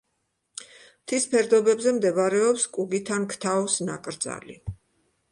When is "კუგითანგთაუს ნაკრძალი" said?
2.77-4.57